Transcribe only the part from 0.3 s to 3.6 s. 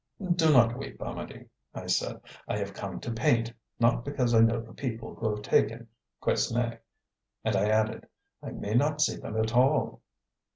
"Do not weep, Amedee," I said. "I have come to paint;